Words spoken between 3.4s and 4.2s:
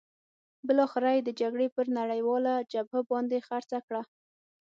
خرڅه کړه.